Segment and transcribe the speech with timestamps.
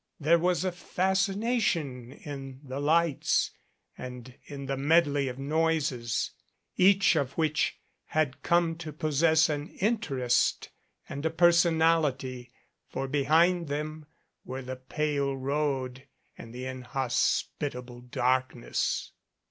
[0.19, 3.51] There was a fascination in the lights
[3.95, 6.31] and in the medley of noises
[6.75, 10.69] each of which had come to possess an interest
[11.07, 12.51] and a personality
[12.89, 14.07] for be hind them
[14.43, 19.11] were the pale road and the inhospitable dark ness.